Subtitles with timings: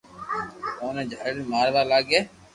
[0.81, 2.19] اوني جالين ماروا لاگي